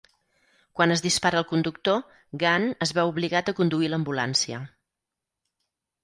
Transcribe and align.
Quan 0.77 0.91
es 0.93 1.01
dispara 1.05 1.37
al 1.41 1.45
conductor, 1.49 1.99
Gunn 2.43 2.65
es 2.85 2.93
veu 2.99 3.11
obligat 3.11 3.51
a 3.51 3.55
conduir 3.59 3.91
l'ambulància. 3.91 4.63